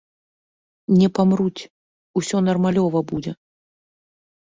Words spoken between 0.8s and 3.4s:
Не памруць, усё нармалёва будзе.